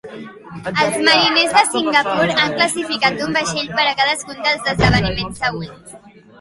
Els 0.69 0.95
mariners 1.07 1.53
de 1.57 1.61
Singapur 1.73 2.25
han 2.37 2.57
classificat 2.63 3.23
un 3.27 3.37
vaixell 3.39 3.71
per 3.77 3.87
a 3.87 3.95
cadascun 4.03 4.43
dels 4.49 4.75
esdeveniments 4.75 5.47
següents. 5.47 5.99